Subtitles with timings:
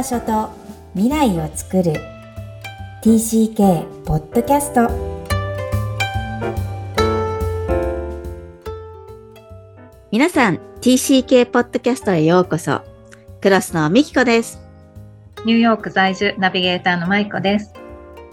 [0.00, 0.48] 場所と
[0.94, 1.92] 未来を作る。
[3.02, 4.88] TCK ポッドキャスト
[10.10, 12.80] 皆さん TCK ポッドキャストへようこそ。
[13.42, 14.58] クロスのみきこです。
[15.44, 17.74] ニューヨーク在住ナビゲーターのマイコです。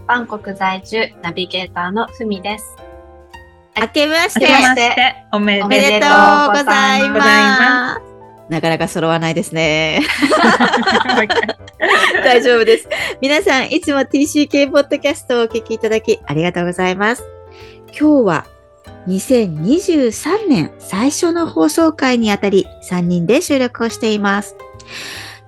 [0.07, 2.77] バンコク在住ナビゲーターのふみです。
[3.75, 4.55] 明けまして。
[5.33, 8.06] おめでとうございます
[8.49, 10.01] なかなか揃わないですね。
[12.23, 12.87] 大丈夫です。
[13.21, 17.23] 皆さん、いつも TCK ポッドキャストをお聞きいただきありがとうございます。
[17.87, 18.45] 今日は
[19.07, 24.55] 2023年最初の放送回にあたり3人で収録をしています。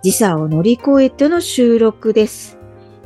[0.01, 2.57] 時差を乗り越えての収録です。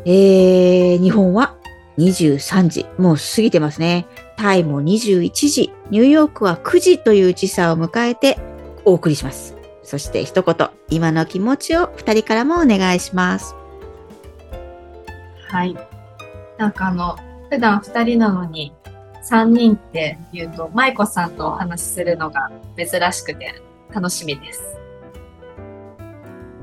[0.06, 1.56] えー、日本は
[1.98, 4.06] 23時、もう過ぎてますね。
[4.38, 8.38] タイも21時、ニューヨークは9時という時差を迎えて
[8.86, 9.56] お送りします。
[9.84, 13.56] そして一言、今の気持ちを二人からもお願いします。
[15.50, 15.76] はい。
[16.58, 17.18] なんかあの、
[17.50, 18.74] 普段二人なのに、
[19.22, 23.62] 三人って言うと、舞子さんとお話しするのが珍しくて
[23.94, 24.62] 楽しみです。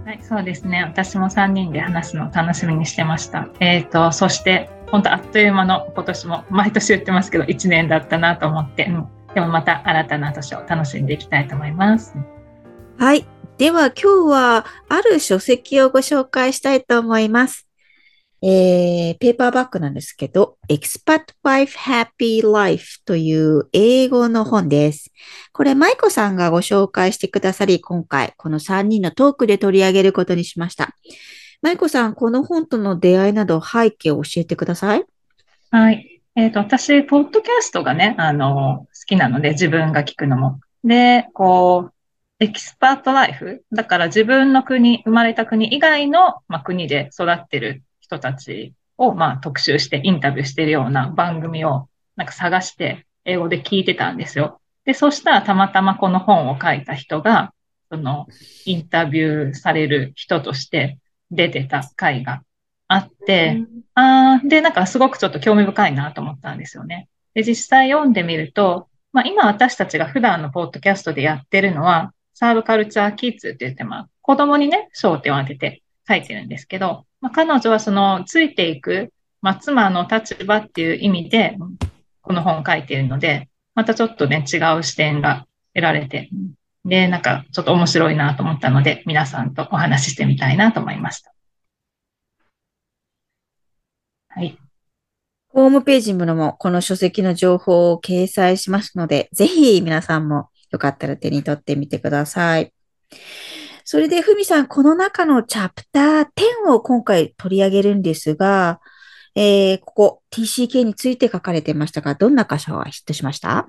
[0.04, 0.82] はい、そうですね。
[0.82, 3.48] 私も3人で話すのを楽しみにしてました。
[3.60, 12.16] えっ、ー、と、そして、本当あっという間の今年も、毎年言ってますけど、1年だったなと思って、うん、でもまた新たな年を楽しんでいきたいと思います。
[13.00, 13.24] はい。
[13.56, 17.66] では今日はある書籍をご紹介したいと思います。
[18.42, 25.10] えー、ペーパーバッグなんですけど、Expat Wife Happy Life という英語の本です。
[25.54, 30.90] これ、舞子さんがご紹介してくださり、今回、この3人のトークで取り上げることにしました。
[31.62, 35.06] 舞子さん、この本との出会いなど背景を教えてください。
[35.70, 36.20] はい。
[36.36, 40.60] えっ、ー、と、私、ポッドキャストがね、あの、好きなので、自分が聞くのも。
[40.84, 41.94] で、こう、
[42.42, 43.64] expat life？
[43.70, 54.58] だから自分の国、生まれた国以外の、まあ、国で育ってる人たちを、まあ、特集してインタビューしてるような番組をなんか探して英語で聞いてたんですよ。
[54.86, 57.52] で、そしたらたまたまこの本を書いた人が、
[57.90, 58.26] その
[58.64, 60.98] インタビューされる人として
[61.30, 62.42] 出てた回が
[62.88, 67.08] あって、あで、なんかすごくちょっと興味深いなと思ったんですよね。
[67.34, 79.12] で、実際読んでみると、まあ今私たちが普段のポッドキャストでやってるのは、サーブカルチャーキッズって言って、まあ、子供にね、焦点を当てて書いてるんですけど、まあ、彼女はその、ついていく、
[79.42, 81.58] まあ、妻の立場っていう意味で、
[82.22, 86.30] この本を書いているので、またちょっとね、違う視点が得られて、
[86.86, 91.34] で、なんか、ちょっと面白いなと思ったので、皆さんとお話ししてみたいなと思いました。
[94.30, 94.56] はい。
[95.48, 102.72] ホームページにもこの書籍の情報を掲載しますので、ぜひ皆さんもよかったら手に取ってみてください。
[103.84, 106.28] それで、ふみさん、この中のチャプター
[106.66, 108.80] 10を今回取り上げるんですが、
[109.34, 113.68] えー、ここ TCK について書かれてましたが、どんな箇所はヒットしました？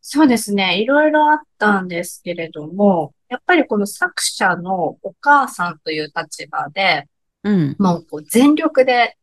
[0.00, 0.80] そうですね。
[0.80, 7.06] いろいろあったんですけれども、やっぱりこの作者のお母さんという立場で、
[7.44, 9.16] うん、もうこう全力で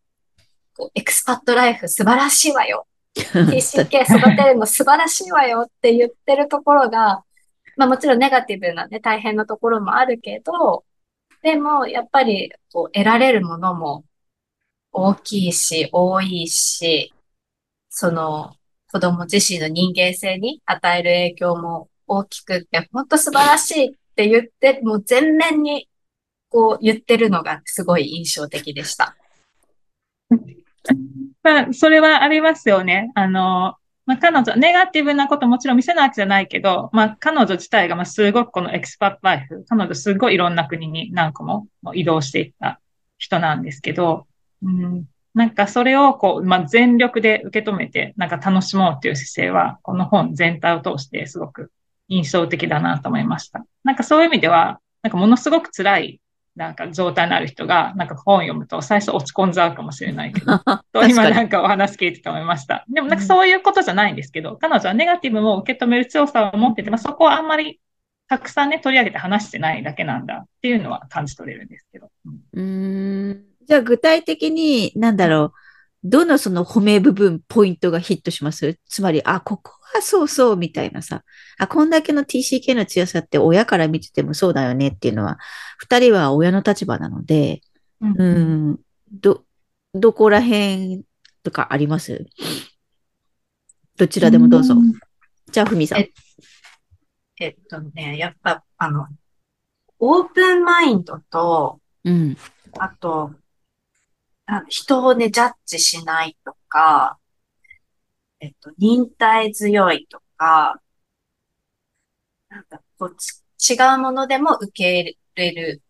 [0.78, 2.88] こうエクスパットライフ素晴らしいわよ
[3.50, 7.24] TCK 育てるの素晴らしいわよって言ってるところが、
[7.78, 10.84] まあもちろんネガティブなね、大変なところもあるけど、
[11.42, 14.03] でもやっぱりこう得られるものも
[14.92, 17.14] 大きいし、多いし、
[17.90, 18.56] その
[18.92, 25.88] 子供自身の人間性に与える影響も大きくって、本当素晴らしいって言って、もう全面に
[26.50, 29.16] こう言ってるのがすごい印象的でした。
[31.44, 33.12] まあ、それはありますよね。
[33.16, 33.75] あの、
[34.06, 42.79] まあ、彼女、ネガティブなこともちろん見せないわけじゃないけど、まあ、彼女自体が、まあ、すごくこの expat life、彼女すごいいろんな国に何個も移動していった
[43.18, 44.28] 人なんですけど、
[44.63, 51.72] うん、なんかそれをこう、まあ、全力で受け止めて、なんか楽しもうっていう姿勢は、この本全体を通してすごく
[52.08, 53.66] 印象的だなと思いました。
[53.84, 56.22] なんかそういう意味では、なんかものすごく辛い
[56.55, 60.57] なんか状態のある人が、なんか本読むと最初落ち込んじゃうかもしれないけど、
[60.93, 62.85] と今なんかお話聞いてて思いました。
[62.90, 67.81] でもなんかそういうことじゃないんですけど、彼女はネガティブも受け止める強さを持ってて、まあ、そこはあんまり
[68.28, 72.09] たくさんね、取り上げて話してないだけなんだっていうのは感じ取れるんですけど。
[72.55, 75.53] うん、んじゃあ具体的に、なんだろう、
[76.07, 78.79] どのその褒め部分、ポイントがヒットします？
[78.87, 81.23] つまり、あ、ここはそうそうみたいなさ、
[81.57, 85.40] あ、こんだけの TCK の強さって親から見ててもそうだよねっていうのは、
[85.79, 87.61] 二人は親の立場なので、
[88.02, 88.25] うん、う
[88.73, 88.79] ん
[89.11, 89.43] ど、
[89.96, 91.03] どこら辺
[91.41, 92.28] とかあります？
[93.97, 94.75] どちらでもどうぞ。
[95.52, 95.99] じゃあ、ふみさん。
[96.02, 96.11] え
[97.40, 99.07] えっとね、やっぱ、あの、
[99.97, 102.37] オープンマインドとうん。
[102.78, 103.31] あと、
[104.68, 107.18] 人をね、ジャッジしないとか、
[108.40, 110.82] えっと、忍耐強いとか、
[112.50, 113.16] なんかこう
[113.74, 115.82] 違うものでも受け入れる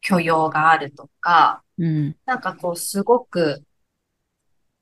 [0.00, 3.64] 許容があるとか、うん、なんかこうすごく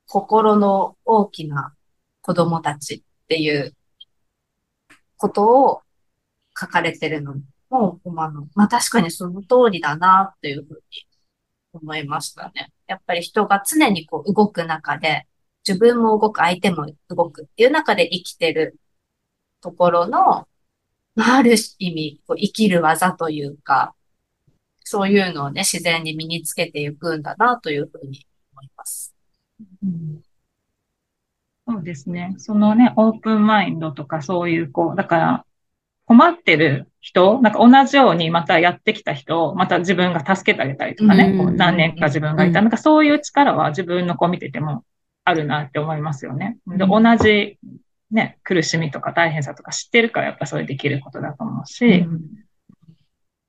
[0.06, 1.74] 心の大きな
[2.20, 3.74] 子供たちっていう
[5.16, 5.82] ことを
[6.58, 7.34] 書かれてるの
[7.70, 11.06] も、まあ、まあ確かにその通りだなっていうふうに
[11.72, 12.73] 思いましたね。
[12.86, 15.26] やっぱり人が常にこう動く中で、
[15.66, 18.78] 自分も動く、相手も動くっていう中で生きてる
[19.60, 20.46] ところの、
[21.16, 23.94] ある意味、こう生きる技というか、
[24.84, 29.14] そういうのをね、自然に身につけていくんだなというふうに思います。
[29.82, 30.22] うん、
[31.66, 32.34] そうですね。
[32.38, 35.46] そのね、オープンマインドとかそういう、こう、だから、
[36.06, 42.60] 困ってる人、なんか同じようにまたやってきた人を、また自分が助けてあげたりとかね、こう何年か自分がいた。
[42.60, 44.84] なんかそういう力は自分の子見てても
[45.24, 46.58] あるなって思いますよね。
[46.66, 47.58] で同じ
[48.10, 52.20] ね、苦しみとか大変さとか知ってるからやっぱそれできることだと思うし、うん、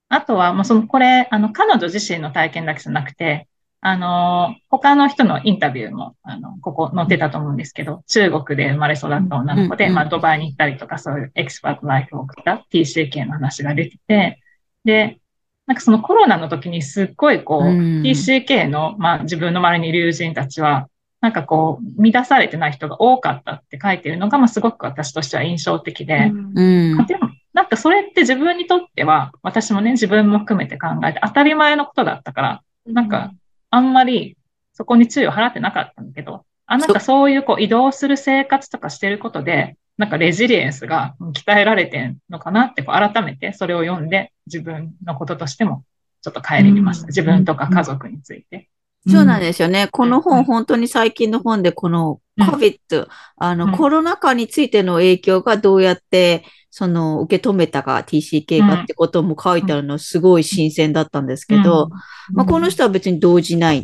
[0.09, 3.47] あとは、もうその、これ、あの、彼女自身の体験だけじゃなくて、
[3.87, 14.41] あの、他の人のインタビューも、あの、ここ載ってたと思うんですけど、中国で生まれ育った女の子で、まあ、ドバイに行ったりとか、そういう expat life を送った TCK の話が出てて、
[14.85, 15.19] で、
[15.67, 20.89] なんかそのコロナの時にすっごいこう、TCK の、まあ自分の周りにいる友人たちは、
[21.21, 26.61] なんかこう、乱されてない人が多かったって書いてるのが、まあすごく私としては印象的で、う
[27.03, 33.31] ん、でもなんかそれって自分にとっては、私もね、自分も含めて考えて当たり前のことだったから、なんか
[33.69, 34.37] あんまり
[34.73, 45.83] そこに注意を払ってなかったんだけど、あ、なんかそういうこう移動する生活とかしてることで、なんかレジリエンスが鍛えられてんのかなってこう改めてそれを読んで自分のこととしても
[46.21, 47.07] ちょっと帰りみました。
[47.07, 48.69] 自分とか家族について。
[49.07, 49.87] そうなんですよね。
[49.91, 53.07] この本、本当に最近の本で、この COVID、
[53.37, 61.89] あの、コロナ禍についての影響がどうやって、その、受け止めたか、TCK かってことも書いてあるの、すごい新鮮だったんですけど、
[62.33, 63.83] まあ、この人は別に動じないっ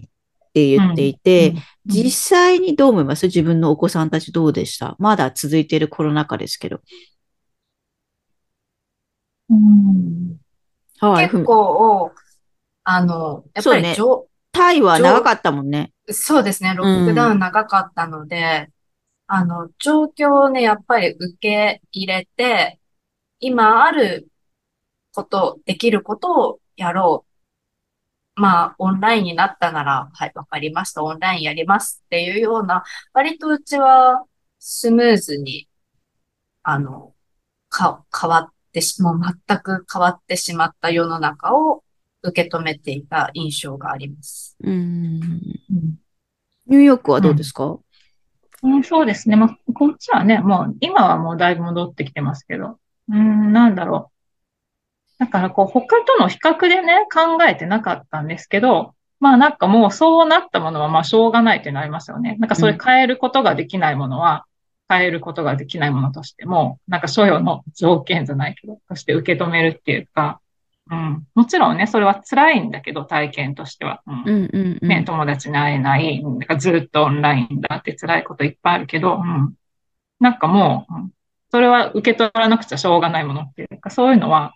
[0.54, 1.54] て言っていて、
[1.86, 3.28] 実際にどう思います？
[3.28, 4.96] 自分のお子さんたちどうでした？
[5.00, 6.82] まだ続いているコロナ禍ですけど。
[9.50, 10.38] うん、
[11.00, 11.30] はい。
[11.30, 12.12] 結構、
[12.84, 13.96] あの、やっぱり、ね、
[14.51, 15.92] タイは長かったもんね。
[16.09, 16.74] そうですね。
[16.75, 18.68] ロックダウン長かったので、
[19.30, 22.80] うん、あの、状況をね、やっぱり受け入れて、
[23.39, 24.30] 今ある
[25.13, 27.25] こと、できることをやろ
[28.38, 28.42] う。
[28.42, 31.03] まあ、オンラインになったなら、はい、わかりました。
[31.03, 32.83] オンラインやりますっていうような、
[33.13, 34.25] 割とうちは
[34.59, 35.68] スムーズに、
[36.63, 37.13] あの、
[37.69, 41.83] か、変わってし、もう全く変わってしまった世の中を
[42.24, 44.56] 受け止めていた印象があります。
[44.64, 45.20] うん。
[46.68, 47.78] ニューヨークはどうですか、
[48.64, 49.36] うん、そうですね。
[49.36, 52.78] まあ、こっちはね、もう、今はもうだいぶ戻ってきてますけど、
[53.10, 54.12] うん、なんだろ
[55.20, 55.20] う。
[55.20, 62.38] だから、こう、他との比較でね、考えてなかったんですけど、まあなんかもうそうなったものはまあしょうがないっていうのありますよね。
[62.40, 64.46] なんかそれ変えることができないものは、
[64.90, 70.42] 変えることができないものとしても、なんか所要の条件じゃないけど、として受け止めるっていうか、
[70.90, 74.02] うん、もちろんね、それは辛いんだけど、体験としては。
[74.08, 74.80] うん。
[74.82, 79.54] ね、友達に会えない、なんかずっとオンラインだって辛いこといっぱいあるけど、うん、
[80.20, 81.12] なんかもう、
[81.52, 84.54] それは受け取らなくちゃしょうがないものっていうか、そういうのは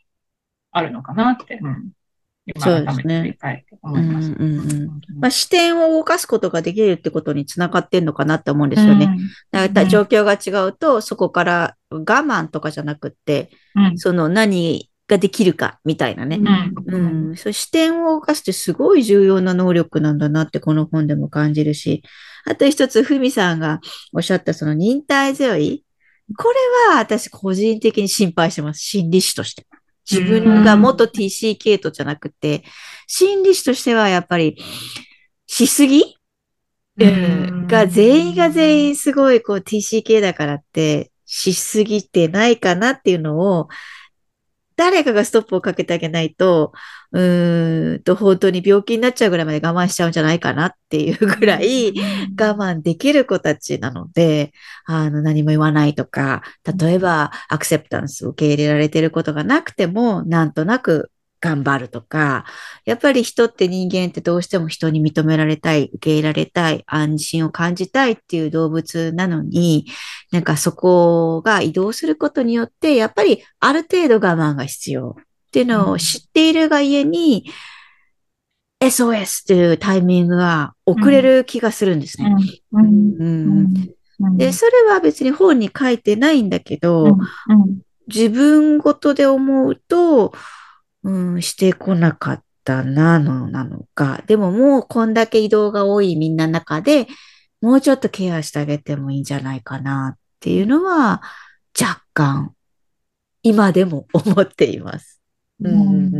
[0.72, 1.91] あるのかなって、うん、
[2.46, 4.36] 今改めて振り返って思います。
[5.20, 9.17] まあ、視点を動かすことができるってことにつながってんのかなって思うんですよね。
[9.53, 16.38] うん、だ状況が違うと、そこから我慢とかじゃなくって、うん、その何ができるか、みたいなね。
[16.38, 17.29] うん。
[17.29, 17.35] うん。
[17.38, 22.03] そう視点を動かすってすごい重要な能力なんだなってこの本でも感じるし、
[22.45, 23.81] あと一つ、ふみさんが
[24.13, 25.83] おっしゃったその忍耐強い。
[26.38, 28.79] これは私個人的に心配してます。
[28.79, 29.65] 心理師として。
[30.09, 32.63] 自分が元 TC 系統じゃなくて、
[33.07, 34.55] 心理師としてはやっぱり、
[35.47, 36.15] しすぎ？
[36.97, 37.67] うん。
[37.67, 43.67] が、全員が全員すごいこう TCK だからって、しすぎてないかなっていうのを、
[44.75, 46.74] 誰かがストップをかけてあげないと、
[47.12, 51.94] うーんと、本当に病気になっちゃうぐらいまで我慢しちゃうんじゃないかなっていうぐらい
[52.39, 54.51] 我慢できる子たちなので、
[54.86, 56.44] あの、何も言わないとか、
[56.77, 62.45] 例えば、アクセプタンスを受け入れられていることがなくても、なんとなく頑張るとか、
[62.85, 69.85] やっぱり人って人間ってどうしても人に認められたい、受け入れられたい、安心を感じたいっていう動物なのに、
[70.31, 77.45] なんかそこが移動することによって、やっぱりある程度我慢が必要っていうのを知っているがゆえに、
[78.81, 82.35] SOS っていうタイミングが遅れる気がするんですね。
[84.37, 87.17] で、それは別に本に書いてないんだけど、
[88.07, 90.33] 自分ごとで思うと、
[91.05, 94.24] うん、してこなかったなのなのか。
[94.25, 97.07] でももうこんだけ移動が多いみんなの中で、
[97.62, 101.21] もうちょっとケアしてあげてもいいんじゃないかなっていうのは、
[101.79, 102.53] 若干、
[103.43, 105.21] 今でも思っています。
[105.62, 106.12] うん、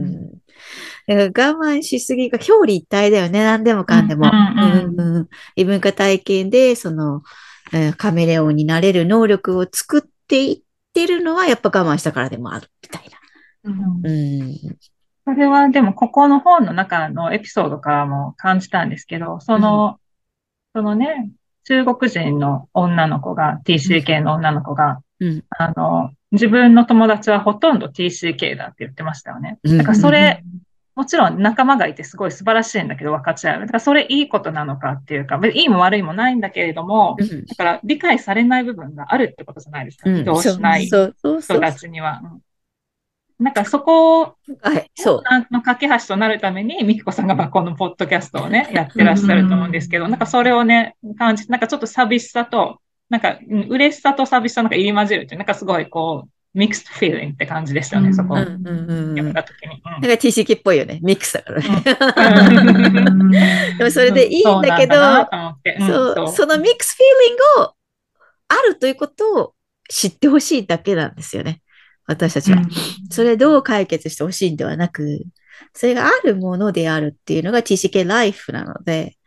[1.08, 3.44] だから我慢しすぎが表裏一体だよね。
[3.44, 4.32] 何でもかんでも。
[5.56, 7.24] 異文化体験で、その、
[7.98, 10.62] カメレオンになれる能力を作っていっ
[10.94, 13.18] てるのは、やっぱ我慢したからでもあるみたいな。
[13.66, 14.58] うん、
[15.26, 20.00] それはでも、ここの本の中のエピソードからも感じたんですけど、その、
[20.74, 21.32] そのね、
[21.64, 29.58] 中国人の女の子が、TCK の女の子が、うん、あの、自分の友達はほとんど TCK だって言ってましたよね。
[29.64, 30.44] だからそれ、
[30.96, 33.60] もちろん仲間がいてすごい素晴らしいんだけど分かち合う。
[33.62, 40.10] だからそれいいことなのかっていうか、いいも悪いもないんだけれども、だから理解されない部分があるってことじゃないですか。
[40.10, 41.12] 移動しない人
[41.60, 42.22] たちには。
[43.40, 45.24] なんかそこを、はい、そう。
[45.52, 53.38] の架け橋となるために、みきこさんがまあこのポッドキャストをね、やってらっしゃると思うんですけど、なんかそれをね、感じ、なんかちょっと寂しさと、なんか
[53.70, 58.38] 嬉しさと寂しさなんか入り混じるってなんかすごいこう、ミックスフィーリングって感じでしたよね、そこ。
[58.38, 59.82] 読んだ時に。
[59.84, 61.00] なんか TCK っぽいよね。
[61.04, 61.68] ミックスだからね。
[63.78, 64.96] でもそれでいいんだけど、
[65.86, 67.74] そうそのミックスフィーリングを
[68.48, 69.54] あるということを
[69.90, 71.62] 知ってほしいだけなんですよね。
[72.06, 72.62] 私たちは。
[73.10, 75.24] それどう解決してほしいんではなく、
[75.74, 79.18] それがあるものであるっていうのが TCK ライフなので、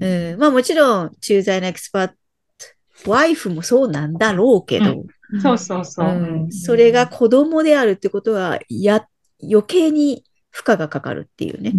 [0.00, 6.10] うん、うん、まあもちろん駐在のエキスパート、ワイフもそうなんだろうけど、うん、そうそうそう、う
[6.46, 9.06] ん、それが子供であるってことは、や、
[9.42, 11.72] 余計に負荷がかかるっていうね。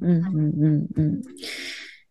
[0.00, 1.22] うん、うん、うん、うん。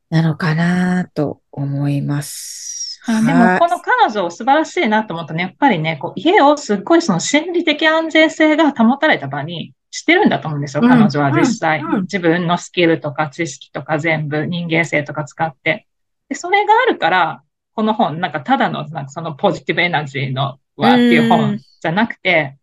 [0.10, 2.85] なのかなと思います。
[3.07, 5.43] でも、この彼女素晴らしいなと思ったね。
[5.43, 10.83] やっぱりね、こう家をすっごいその心理的安全性が保たれた場にしてるんだと思うんですよ。
[10.83, 15.88] 彼女は実際、うんうん、自分のスキルとか知識とか全部人間性とか使って。
[16.29, 17.43] で、それがあるから、
[17.74, 22.57] この本、なんかただの、なんかそのポジティブエナジーのわっていう本じゃなくて、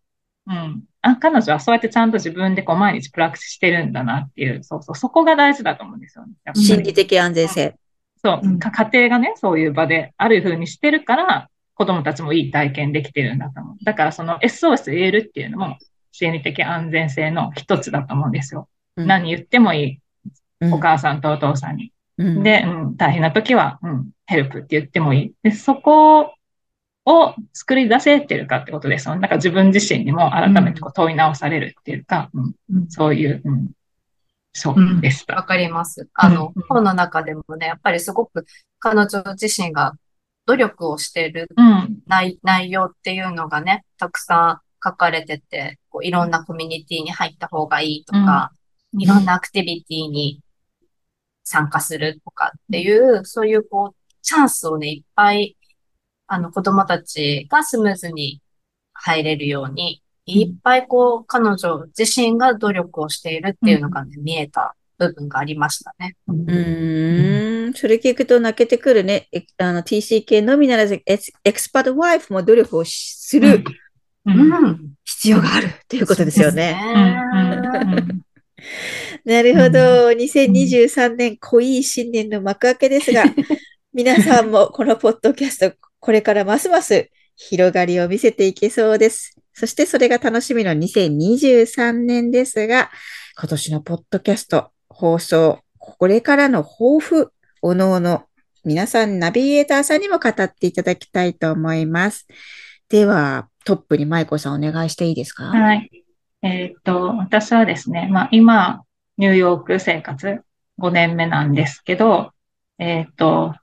[0.47, 0.83] うん。
[1.01, 6.33] あ、彼女はそうやってちゃんと自分でこう毎日プラクティスしてるんだなっていう、そうそう、そこが大事だと思うんですよね。
[6.55, 7.75] 心理的安全性。
[8.23, 13.75] そう、うん、家庭がね、そういう場である風にしてるから、子供たちもいい体験できてるんだと思う。
[13.83, 15.77] だからその SOS 言えるっていうのも、
[16.11, 18.69] 心理的安全性の一つだと思うんですよ。
[18.95, 19.99] うん、何言ってもいい。
[20.71, 21.91] お母さんとお父さんに。
[22.17, 25.33] うん、で、うん、大変な時は、うん、ヘルプって言ってもいい。
[25.41, 26.35] で、そこ
[27.05, 29.09] を作り出せてるかってことです。
[29.09, 32.53] なんか自分自身にも改めてこう問い直されるっていうか、うん
[32.89, 33.71] そういう、うん、
[34.53, 35.35] そうでした。
[35.35, 36.07] わ、うん、かります。
[36.13, 38.45] あの、うん、本の中でもね、やっぱりすごく
[38.79, 39.93] 彼女自身が
[40.45, 41.49] 努力をしている
[42.05, 48.51] 内,、内容っていうのがね、たくさん書かれてて、こういろんなコミュニティに入った方がいいとか、
[48.97, 50.41] いろんなアクティビティに
[51.43, 55.57] 参加するとかっていう、そういうこう、チャンスをね、いっぱい、
[56.27, 58.41] あの、子供たちがスムーズに
[58.93, 66.15] 入れるようにいっぱいこう、彼女自身が努力をしているっていうのがね、見えた部分がありましたね。
[66.27, 69.27] うん、それ聞くと泣けてくるね。
[69.57, 73.63] あの TCK のみならず、エクスパートワイフも努力をする、
[74.25, 76.77] うん、必要があるということですよね。
[79.25, 79.79] なるほど。
[80.11, 83.23] 2023年濃い新年の幕開けですが、
[83.93, 89.37] 皆さんもこのポッドキャスト、これからますます広がりを見せていけそうです。
[89.53, 92.89] そしてそれが楽しみの2023年ですが、
[93.39, 97.31] 今年のポッドキャスト放送、これからの抱負、
[97.61, 98.23] おのおの
[98.65, 102.27] 皆さん、ナビゲーターさんにも語っていただきたいと思います。
[102.89, 105.45] では、トップに舞子さんお願いしていいですか？
[105.45, 105.89] はい。
[106.41, 108.83] えー、っと、私はですね、まあ今、
[109.17, 110.41] ニューヨーク生活
[110.79, 112.31] 5年目なんですけど、
[112.79, 113.53] えー、っと、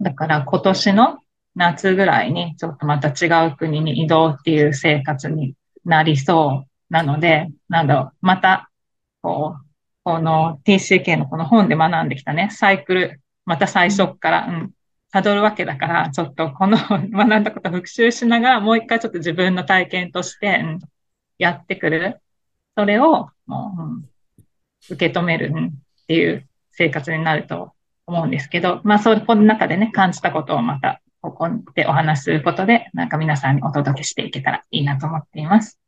[0.00, 1.18] だから今年の
[1.56, 8.70] 夏ぐらいにちょっとまた違う国に移動っていう生活になりそうなので、なんだろう、また、
[9.22, 9.66] こう、
[10.04, 14.72] この TCK のこの本で学んできたね、サイクル、また最初から、うん、
[15.12, 20.78] 辿るわけだから、ちょっとこの 学んだこと復習しながら、もう一回ちょっと自分の体験として、うん、
[21.38, 22.20] やってくる。
[22.76, 24.04] それを、もう、うん、
[24.90, 25.70] 受け止める、うん、っ
[26.06, 27.72] ていう生活になると
[28.06, 35.78] 思うんですけど、まあ、そこの中でね、感じたことをまたここでお話しすることで、なんか皆さんにお届けしていけたらいいなと思っています。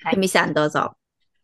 [0.00, 0.18] はい。
[0.18, 0.94] みさんどうぞ。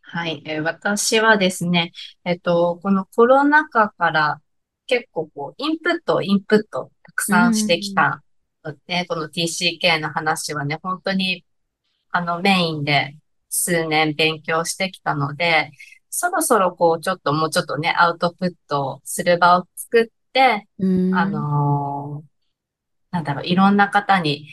[0.00, 1.90] はい、えー、私はですね、
[2.24, 4.40] えっと、このコロナ禍から
[4.86, 8.22] 結構こう、インプット、インプットたくさんしてきた
[8.62, 11.44] ので、この TCK の話はね、本当に
[12.12, 13.16] あのメインで
[13.48, 15.72] 数年勉強してきたので、
[16.10, 20.12] そろそろこう、ちょっともうちょっとね、アウトプットする場を作って、
[21.14, 22.28] あのー、
[23.10, 24.48] なんだろう、いろんな方に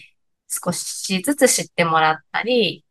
[0.48, 2.86] 少しずつ知ってもらったり、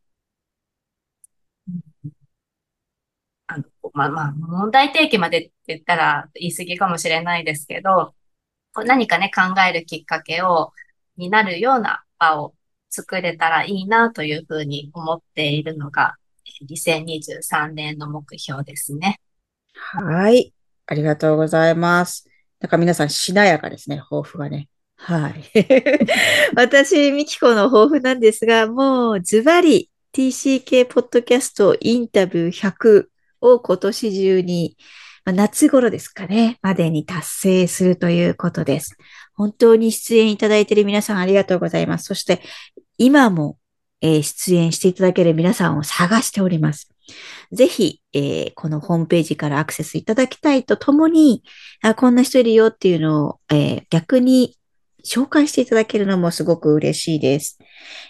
[3.47, 8.13] あの、まあまあ、問題提起までって言ったら言い過ぎかもしれないですけど、
[8.85, 10.71] 何かね、考えるきっかけを、
[11.17, 12.55] になるような場を
[12.89, 16.15] 作れたらいいなというふうに思っているのが、
[16.69, 17.41] 2023
[17.73, 19.19] 年の目標ですね。
[19.73, 20.53] はい。
[20.85, 22.30] ありがとうございます。
[22.61, 24.69] なんか皆さんしなやかですね、抱負がね。
[24.95, 25.43] はい。
[26.55, 33.05] 私、ミキコの抱負なんですが、もうズバリ TCK ポッドキャストインタビュー100
[33.41, 34.77] を今年中に
[35.25, 38.97] ま、夏頃ですかね、までに達成するということです。
[39.35, 42.05] 本当に出演いただいている皆さんありがとうございます。
[42.05, 42.41] そして、
[42.97, 43.57] 今も、
[44.01, 46.89] えー、出演していただける皆さんを探しております。
[47.51, 51.43] ぜひ、えー、このホームページからアクセスいただきたいとともに、
[51.81, 54.57] あこんな人いるよっていうのを、えー、逆に
[55.03, 57.59] 紹介していただけるのもすごく嬉しいです。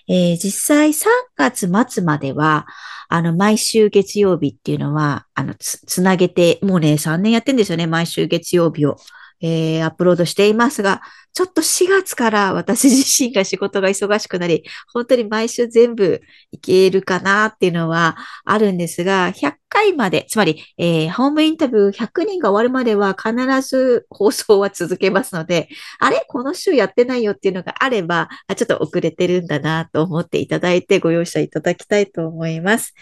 [0.07, 1.05] えー、実際3
[1.35, 2.67] 月末までは、
[3.09, 8.97] あの、毎週月曜日っていうのは、あの、つ、つなげて、もうね、3年やってんですよね、毎週月曜日を。
[9.41, 11.01] えー、アップロードしていますが、
[11.33, 16.21] ちょっと4月から私自身が仕事が忙しくなり、本当に毎週全部
[16.51, 19.31] いけるかなっていうのはあるんですが、
[19.73, 26.25] 回まで、つまり、えー、ホームインタビュー100人が終わるまでは必ず放送は続けますので、あれ？
[26.27, 32.93] この週やってないよっていうのがあれば、あちょっと遅れてるんだなと思っていただいてご容赦いただきたいと思います。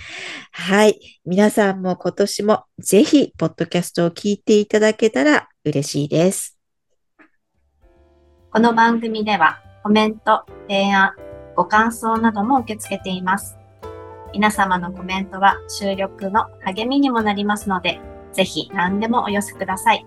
[0.52, 1.00] はい。
[1.26, 6.56] 皆さんも今年もぜひ、ポッドキャストを聞いていただけたら嬉しいです。
[8.52, 11.14] この番組ではコメント、提案、
[11.56, 13.59] ご感想なども受け付けています。
[14.34, 18.00] 皆様のコメントは収録の励みにもなりますので、
[18.34, 20.06] ぜひ何でもお寄せください。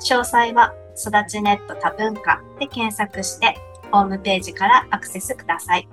[0.00, 3.56] 詳細は育ちネット多文化で検索して、
[3.90, 5.88] ホームページからアクセスください。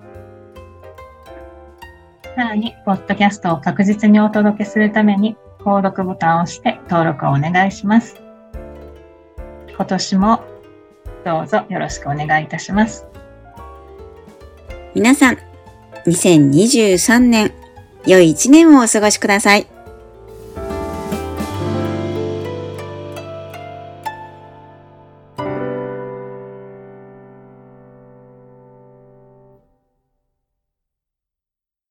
[2.24, 8.22] さらに、ポッドキャストを確実にお届けするために、購読ボタンを押して登録をお願いします。
[9.68, 10.42] 今年も
[11.26, 13.06] どうぞよろしくお願いいたします。
[14.96, 15.49] 皆さん、
[16.10, 17.52] 2023年、
[18.06, 19.68] 良い一年をお過ごしください。